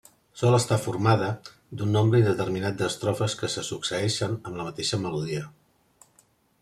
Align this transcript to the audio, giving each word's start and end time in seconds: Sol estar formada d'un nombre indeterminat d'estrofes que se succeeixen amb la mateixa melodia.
Sol 0.41 0.55
estar 0.59 0.77
formada 0.85 1.27
d'un 1.81 1.91
nombre 1.97 2.21
indeterminat 2.23 2.79
d'estrofes 2.79 3.37
que 3.43 3.51
se 3.57 3.67
succeeixen 3.71 4.35
amb 4.41 4.59
la 4.61 4.67
mateixa 4.71 5.01
melodia. 5.07 5.45